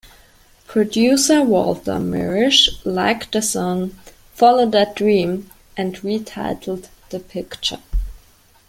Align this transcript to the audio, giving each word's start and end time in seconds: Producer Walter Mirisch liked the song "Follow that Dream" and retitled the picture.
Producer 0.65 1.43
Walter 1.43 1.99
Mirisch 1.99 2.83
liked 2.83 3.33
the 3.33 3.41
song 3.43 3.91
"Follow 4.33 4.67
that 4.67 4.95
Dream" 4.95 5.51
and 5.77 5.93
retitled 5.97 6.87
the 7.11 7.19
picture. 7.19 7.77